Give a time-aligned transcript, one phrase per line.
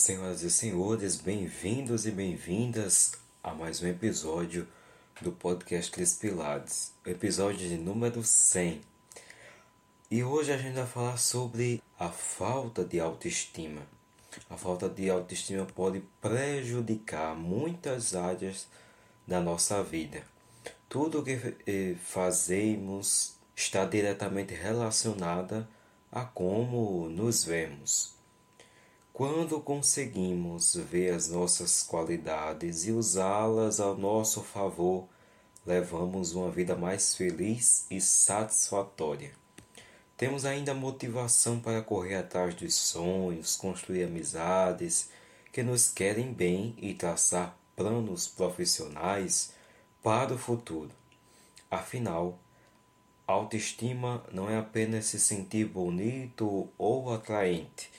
[0.00, 3.12] senhoras e senhores, bem-vindos e bem-vindas
[3.42, 4.66] a mais um episódio
[5.20, 8.80] do podcast Cris Pilares, episódio de número 100.
[10.10, 13.82] E hoje a gente vai falar sobre a falta de autoestima.
[14.48, 18.68] A falta de autoestima pode prejudicar muitas áreas
[19.26, 20.22] da nossa vida.
[20.88, 25.68] Tudo o que eh, fazemos está diretamente relacionada
[26.10, 28.18] a como nos vemos.
[29.20, 35.06] Quando conseguimos ver as nossas qualidades e usá-las ao nosso favor,
[35.66, 39.32] levamos uma vida mais feliz e satisfatória.
[40.16, 45.10] Temos ainda motivação para correr atrás dos sonhos, construir amizades
[45.52, 49.52] que nos querem bem e traçar planos profissionais
[50.02, 50.92] para o futuro.
[51.70, 52.38] Afinal,
[53.26, 57.90] autoestima não é apenas se sentir bonito ou atraente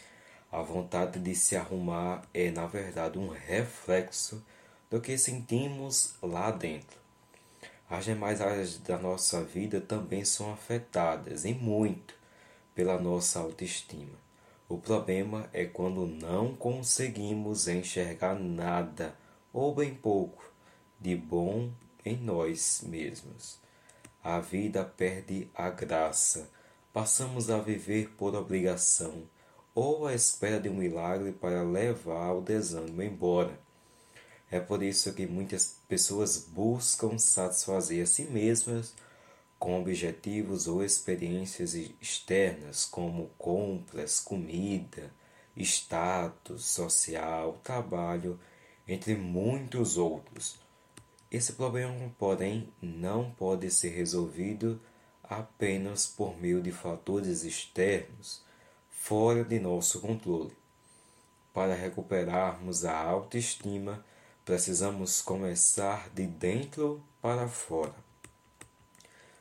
[0.52, 4.44] a vontade de se arrumar é, na verdade, um reflexo
[4.90, 7.00] do que sentimos lá dentro.
[7.90, 12.14] As demais áreas da nossa vida também são afetadas, e muito,
[12.76, 14.20] pela nossa autoestima.
[14.68, 19.16] O problema é quando não conseguimos enxergar nada,
[19.54, 20.52] ou bem pouco,
[21.00, 21.72] de bom
[22.06, 23.58] em nós mesmos.
[24.24, 26.50] A vida perde a graça,
[26.92, 29.24] passamos a viver por obrigação
[29.74, 33.58] ou à espera de um milagre para levar o desânimo embora.
[34.50, 38.94] É por isso que muitas pessoas buscam satisfazer a si mesmas
[39.58, 45.14] com objetivos ou experiências externas, como compras, comida,
[45.56, 48.40] status social, trabalho,
[48.88, 50.60] entre muitos outros.
[51.32, 54.82] Esse problema, porém, não pode ser resolvido
[55.24, 58.44] apenas por meio de fatores externos
[59.04, 60.56] fora de nosso controle.
[61.52, 64.06] Para recuperarmos a autoestima,
[64.46, 67.96] precisamos começar de dentro para fora.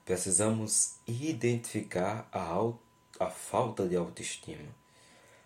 [0.04, 2.58] Precisamos identificar a,
[3.20, 4.74] a falta de autoestima.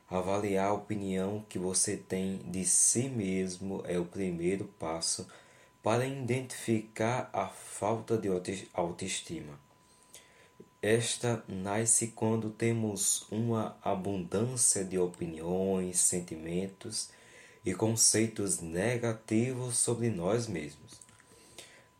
[0.09, 5.27] Avaliar a opinião que você tem de si mesmo é o primeiro passo
[5.83, 8.29] para identificar a falta de
[8.73, 9.59] autoestima.
[10.87, 17.09] Esta nasce quando temos uma abundância de opiniões, sentimentos
[17.65, 21.01] e conceitos negativos sobre nós mesmos.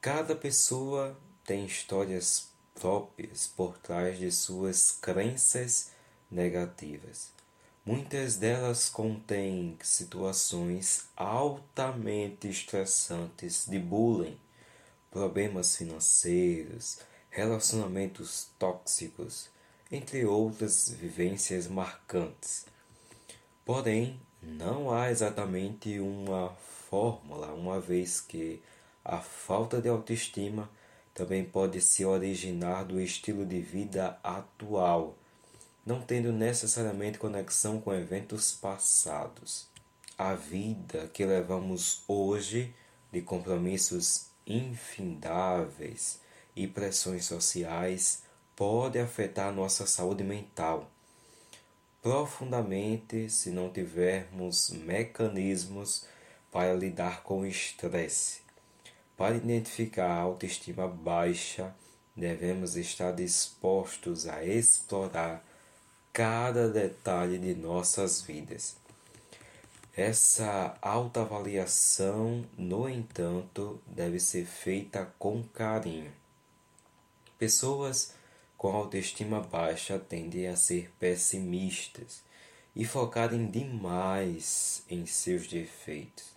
[0.03, 5.93] Cada pessoa tem histórias próprias por trás de suas crenças
[6.31, 7.33] negativas.
[7.87, 14.39] Muitas delas contêm situações altamente estressantes de bullying,
[15.11, 16.99] problemas financeiros,
[17.35, 19.51] relacionamentos tóxicos,
[19.91, 22.65] entre outras vivências marcantes.
[23.65, 26.51] Porém, não há exatamente uma
[26.89, 28.63] fórmula, uma vez que
[29.05, 30.71] a falta de autoestima
[31.13, 35.17] também pode se originar do estilo de vida atual,
[35.85, 39.67] não tendo necessariamente conexão com eventos passados.
[40.17, 42.73] A vida que levamos hoje,
[43.11, 46.23] de compromissos infindáveis,
[46.55, 48.23] e pressões sociais
[48.55, 50.91] pode afetar nossa saúde mental
[52.05, 56.05] profundamente se não tivermos mecanismos
[56.53, 58.43] para lidar com o estresse.
[59.17, 61.75] Para identificar a autoestima baixa,
[62.15, 65.43] devemos estar dispostos a explorar
[66.13, 68.77] cada detalhe de nossas vidas.
[69.97, 76.13] Essa autoavaliação, no entanto, deve ser feita com carinho.
[77.45, 78.15] Pessoas
[78.57, 82.23] com autoestima baixa tendem a ser pessimistas
[82.75, 86.33] e focarem demais em seus defeitos.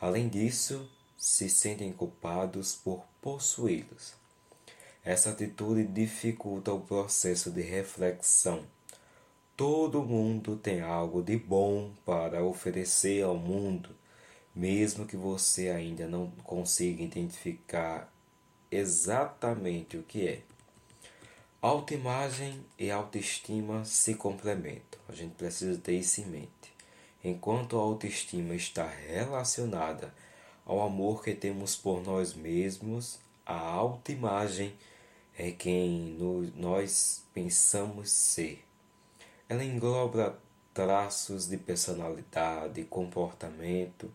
[0.00, 4.14] Além disso, se sentem culpados por possuí-los.
[5.04, 8.64] Essa atitude dificulta o processo de reflexão.
[9.54, 13.90] Todo mundo tem algo de bom para oferecer ao mundo,
[14.54, 18.10] mesmo que você ainda não consiga identificar
[18.70, 20.42] exatamente o que é.
[21.60, 25.00] Autoimagem e autoestima se complementam.
[25.08, 26.48] A gente precisa ter isso em mente.
[27.22, 30.14] Enquanto a autoestima está relacionada
[30.64, 34.72] ao amor que temos por nós mesmos, a autoimagem
[35.36, 36.16] é quem
[36.54, 38.64] nós pensamos ser.
[39.48, 40.38] Ela engloba
[40.72, 44.10] traços de personalidade, comportamento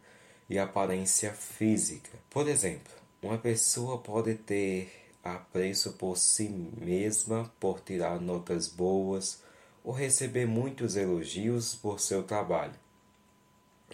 [0.50, 2.18] e aparência física.
[2.30, 2.94] Por exemplo,
[3.26, 9.42] uma pessoa pode ter apreço por si mesma por tirar notas boas
[9.84, 12.76] ou receber muitos elogios por seu trabalho.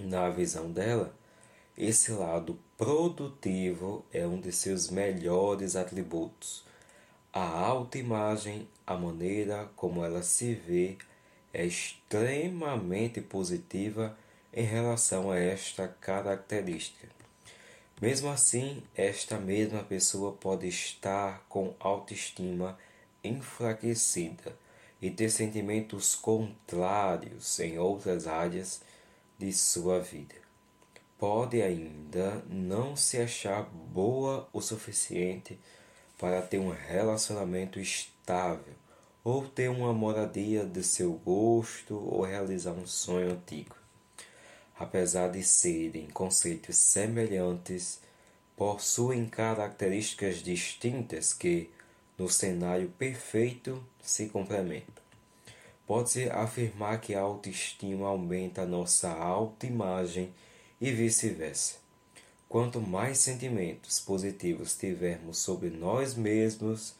[0.01, 1.15] Na visão dela,
[1.77, 6.65] esse lado produtivo é um de seus melhores atributos.
[7.31, 10.97] A autoimagem, a maneira como ela se vê,
[11.53, 14.17] é extremamente positiva
[14.53, 17.20] em relação a esta característica.
[18.01, 22.75] Mesmo assim, esta mesma pessoa pode estar com autoestima
[23.23, 24.57] enfraquecida
[24.99, 28.81] e ter sentimentos contrários em outras áreas
[29.37, 30.33] de sua vida.
[31.19, 35.59] Pode ainda não se achar boa o suficiente
[36.17, 38.73] para ter um relacionamento estável
[39.23, 43.80] ou ter uma moradia de seu gosto ou realizar um sonho antigo
[44.81, 47.99] apesar de serem conceitos semelhantes,
[48.57, 51.69] possuem características distintas que,
[52.17, 55.03] no cenário perfeito, se complementam.
[55.85, 60.33] Pode-se afirmar que a autoestima aumenta a nossa autoimagem
[60.79, 61.75] e vice-versa.
[62.49, 66.95] Quanto mais sentimentos positivos tivermos sobre nós mesmos,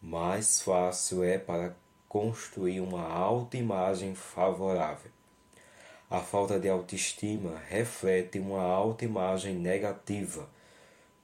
[0.00, 1.74] mais fácil é para
[2.08, 5.10] construir uma autoimagem favorável.
[6.10, 10.46] A falta de autoestima reflete uma autoimagem negativa,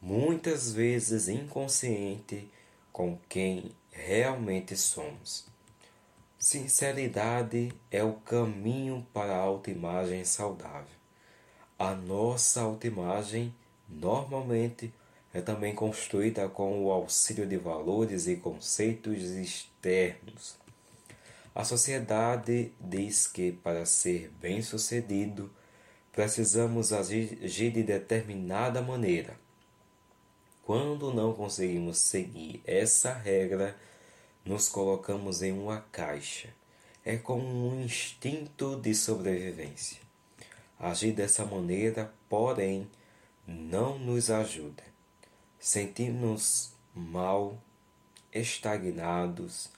[0.01, 2.51] muitas vezes inconsciente
[2.91, 5.47] com quem realmente somos.
[6.39, 10.99] Sinceridade é o caminho para a autoimagem saudável.
[11.79, 13.55] A nossa autoimagem,
[13.87, 14.93] normalmente,
[15.35, 20.59] é também construída com o auxílio de valores e conceitos externos
[21.55, 25.51] a sociedade diz que para ser bem-sucedido
[26.13, 29.37] precisamos agir de determinada maneira.
[30.65, 33.77] Quando não conseguimos seguir essa regra,
[34.45, 36.49] nos colocamos em uma caixa.
[37.05, 39.99] É como um instinto de sobrevivência.
[40.79, 42.89] Agir dessa maneira, porém,
[43.47, 44.85] não nos ajuda.
[45.59, 47.61] Sentimos mal,
[48.33, 49.71] estagnados,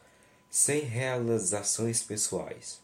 [0.53, 2.79] sem realizações pessoais.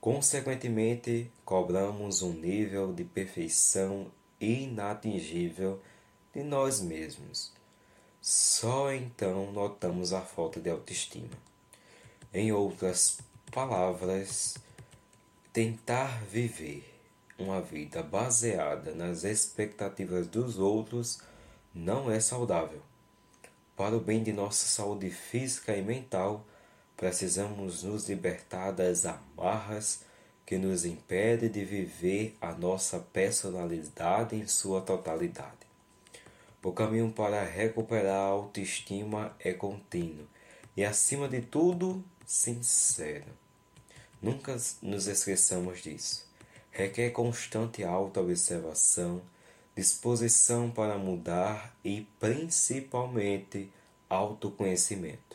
[0.00, 5.82] Consequentemente, cobramos um nível de perfeição inatingível
[6.32, 7.52] de nós mesmos.
[8.22, 11.36] Só então notamos a falta de autoestima.
[12.32, 13.18] Em outras
[13.52, 14.56] palavras,
[15.52, 17.02] tentar viver
[17.38, 21.20] uma vida baseada nas expectativas dos outros
[21.74, 22.80] não é saudável.
[23.76, 26.46] Para o bem de nossa saúde física e mental,
[26.98, 30.00] Precisamos nos libertar das amarras
[30.44, 35.68] que nos impedem de viver a nossa personalidade em sua totalidade.
[36.60, 40.26] O caminho para recuperar a autoestima é contínuo
[40.76, 43.30] e, acima de tudo, sincero.
[44.20, 46.26] Nunca nos esqueçamos disso.
[46.72, 49.22] Requer constante autoobservação,
[49.76, 53.70] disposição para mudar e, principalmente,
[54.10, 55.27] autoconhecimento.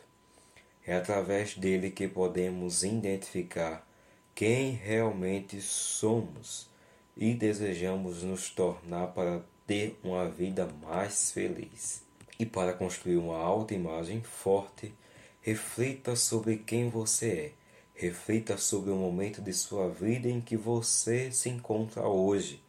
[0.86, 3.88] É através dele que podemos identificar
[4.36, 6.68] quem realmente somos
[7.16, 12.02] e desejamos nos tornar para ter uma vida mais feliz.
[12.38, 14.94] E para construir uma autoimagem forte,
[15.42, 17.52] reflita sobre quem você é.
[17.96, 22.62] Reflita sobre o momento de sua vida em que você se encontra hoje.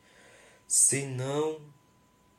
[0.69, 1.61] Se não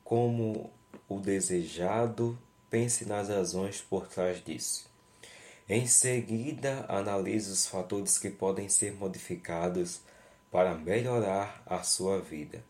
[0.04, 0.70] como
[1.08, 2.38] o desejado,
[2.70, 4.88] pense nas razões por trás disso.
[5.68, 10.00] Em seguida, analise os fatores que podem ser modificados
[10.48, 12.62] para melhorar a sua vida.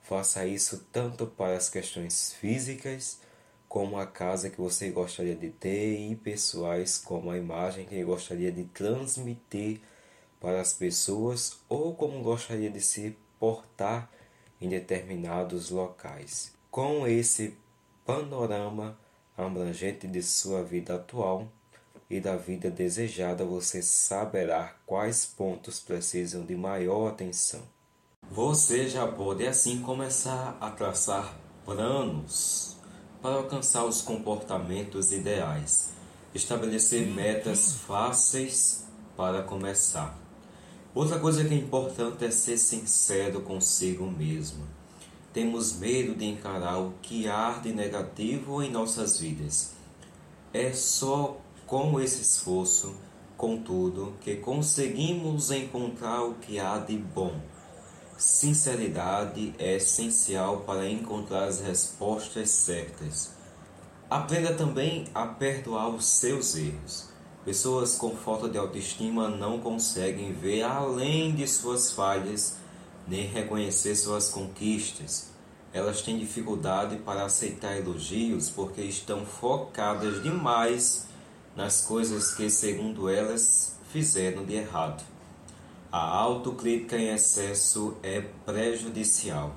[0.00, 3.20] Faça isso tanto para as questões físicas,
[3.68, 8.50] como a casa que você gostaria de ter, e pessoais, como a imagem que gostaria
[8.50, 9.82] de transmitir
[10.40, 14.10] para as pessoas, ou como gostaria de se portar
[14.58, 16.54] em determinados locais.
[16.70, 17.54] Com esse
[18.06, 18.98] panorama
[19.36, 21.46] abrangente de sua vida atual,
[22.10, 27.62] e da vida desejada, você saberá quais pontos precisam de maior atenção.
[28.30, 32.76] Você já pode assim começar a traçar planos
[33.22, 35.90] para alcançar os comportamentos ideais,
[36.34, 38.84] estabelecer metas fáceis
[39.16, 40.18] para começar.
[40.92, 44.66] Outra coisa que é importante é ser sincero consigo mesmo.
[45.32, 49.72] Temos medo de encarar o que há de negativo em nossas vidas.
[50.52, 51.36] É só
[51.70, 52.96] com esse esforço,
[53.36, 57.40] contudo, que conseguimos encontrar o que há de bom.
[58.18, 63.30] Sinceridade é essencial para encontrar as respostas certas.
[64.10, 67.08] Aprenda também a perdoar os seus erros.
[67.44, 72.56] Pessoas com falta de autoestima não conseguem ver além de suas falhas
[73.06, 75.30] nem reconhecer suas conquistas.
[75.72, 81.08] Elas têm dificuldade para aceitar elogios porque estão focadas demais
[81.56, 85.04] nas coisas que, segundo elas, fizeram de errado.
[85.92, 89.54] A autocrítica em excesso é prejudicial,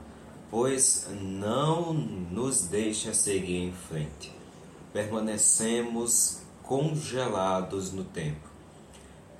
[0.49, 4.33] pois não nos deixa seguir em frente.
[4.91, 8.49] Permanecemos congelados no tempo,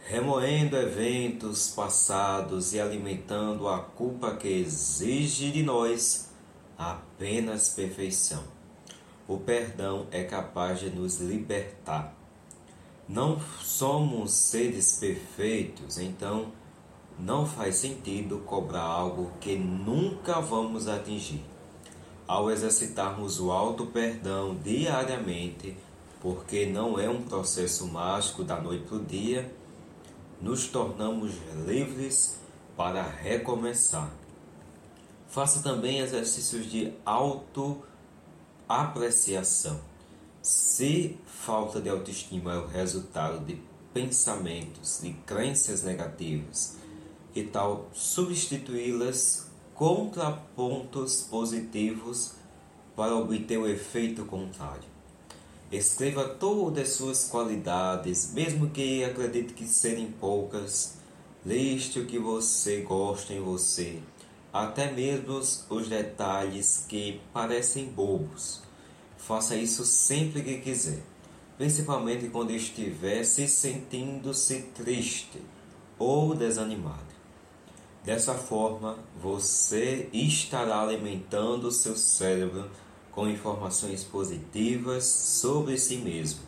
[0.06, 6.30] remoendo eventos passados e alimentando a culpa que exige de nós
[6.78, 8.44] apenas perfeição.
[9.28, 12.23] O perdão é capaz de nos libertar.
[13.08, 16.52] Não somos seres perfeitos, então
[17.20, 21.44] não faz sentido cobrar algo que nunca vamos atingir.
[22.26, 25.78] Ao exercitarmos o auto perdão diariamente,
[26.22, 29.54] porque não é um processo mágico da noite para o dia,
[30.42, 31.34] nos tornamos
[31.66, 32.40] livres
[32.76, 34.12] para recomeçar.
[35.28, 39.93] Faça também exercícios de autoapreciação.
[40.44, 43.62] Se falta de autoestima é o resultado de
[43.94, 46.76] pensamentos e crenças negativas,
[47.34, 52.34] e tal substituí-las contra pontos positivos
[52.94, 54.84] para obter o efeito contrário.
[55.72, 60.96] Escreva todas suas qualidades, mesmo que acredite que serem poucas.
[61.46, 64.02] Liste o que você gosta em você,
[64.52, 68.73] até mesmo os detalhes que parecem bobos.
[69.28, 71.02] Faça isso sempre que quiser,
[71.58, 75.42] principalmente quando estiver se sentindo-se triste
[75.98, 77.14] ou desanimado.
[78.04, 82.70] Dessa forma, você estará alimentando seu cérebro
[83.14, 86.42] com informações positivas sobre si mesmo.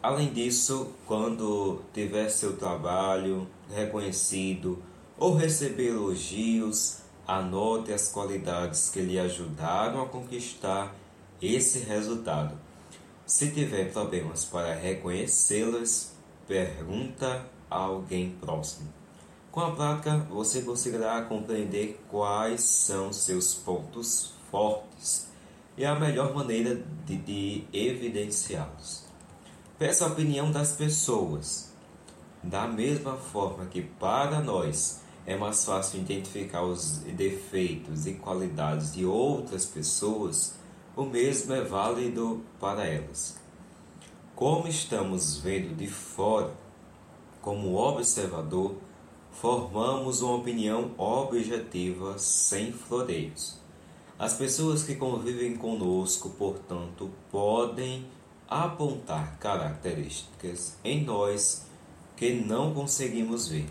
[0.00, 4.80] Além disso, quando tiver seu trabalho reconhecido
[5.18, 10.94] ou receber elogios, anote as qualidades que lhe ajudaram a conquistar
[11.40, 12.56] esse resultado.
[13.26, 16.12] Se tiver problemas para reconhecê-las,
[16.46, 18.92] pergunta a alguém próximo.
[19.50, 25.28] Com a prática, você conseguirá compreender quais são seus pontos fortes
[25.76, 29.04] e a melhor maneira de, de evidenciá-los.
[29.78, 31.72] Peça a opinião das pessoas.
[32.42, 39.04] Da mesma forma que para nós é mais fácil identificar os defeitos e qualidades de
[39.04, 40.54] outras pessoas,
[40.96, 43.38] o mesmo é válido para elas.
[44.34, 46.52] Como estamos vendo de fora,
[47.40, 48.74] como observador,
[49.30, 53.58] formamos uma opinião objetiva sem floreios.
[54.18, 58.06] As pessoas que convivem conosco, portanto, podem
[58.48, 61.66] apontar características em nós
[62.16, 63.66] que não conseguimos ver.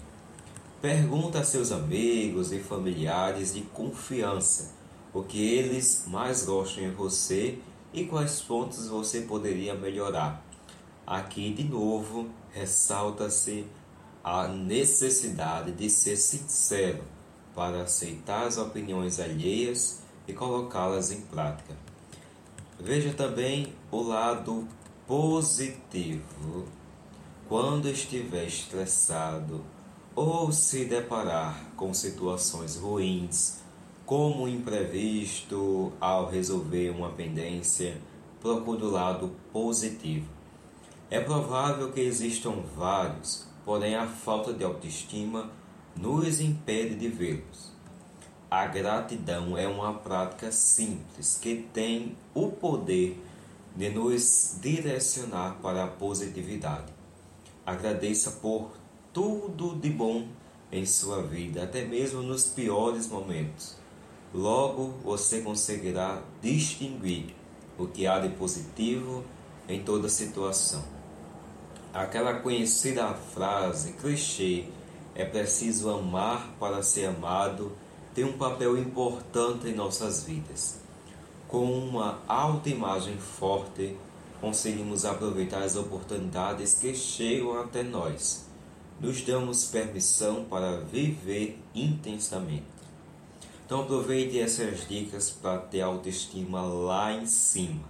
[0.82, 4.79] Pergunta a seus amigos e familiares de confiança
[5.14, 7.60] o que eles mais gostam em você
[7.94, 10.44] e quais pontos você poderia melhorar.
[11.06, 13.66] Aqui, de novo, ressalta-se
[14.24, 17.04] a necessidade de ser sincero
[17.56, 21.76] para aceitar as opiniões alheias e colocá-las em prática.
[22.80, 24.68] Veja também o lado
[25.08, 26.66] positivo.
[27.48, 29.66] Quando estiver estressado
[30.16, 33.58] ou se deparar com situações ruins,
[34.10, 37.96] como imprevisto ao resolver uma pendência,
[38.42, 40.26] procure o lado positivo.
[41.12, 45.52] É provável que existam vários porém a falta de autoestima
[45.96, 47.72] nos impede de vê-los.
[48.50, 53.24] A gratidão é uma prática simples que tem o poder
[53.76, 56.92] de nos direcionar para a positividade.
[57.64, 58.72] Agradeça por
[59.14, 60.28] tudo de bom
[60.72, 63.78] em sua vida, até mesmo nos piores momentos.
[64.34, 67.34] Logo você conseguirá distinguir
[67.78, 69.24] o que há de positivo
[69.68, 70.84] em toda situação.
[71.92, 74.66] Aquela conhecida frase, clichê,
[75.16, 77.72] é preciso amar para ser amado,
[78.14, 80.80] tem um papel importante em nossas vidas.
[81.48, 83.98] Com uma autoimagem forte,
[84.40, 88.46] conseguimos aproveitar as oportunidades que chegam até nós.
[89.02, 92.79] Nos damos permissão para viver intensamente.
[93.70, 97.84] Então aproveite essas dicas para ter autoestima lá em cima.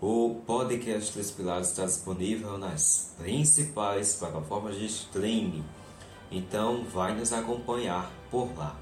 [0.00, 5.64] O podcast Três Pilares está disponível nas principais plataformas de streaming,
[6.32, 8.76] então vai nos acompanhar por lá.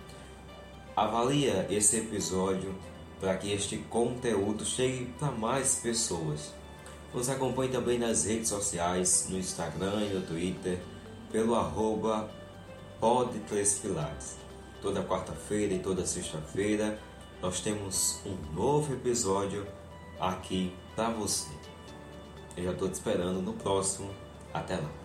[0.96, 2.74] Avalia esse episódio
[3.20, 6.54] para que este conteúdo chegue para mais pessoas.
[7.12, 10.80] Nos acompanhe também nas redes sociais, no Instagram e no Twitter,
[11.30, 12.30] pelo arroba
[12.98, 14.40] Pod Três Pilares.
[14.80, 16.98] Toda quarta-feira e toda sexta-feira
[17.40, 19.66] nós temos um novo episódio
[20.18, 21.50] aqui para você.
[22.56, 24.10] Eu já estou te esperando no próximo.
[24.52, 24.99] Até lá.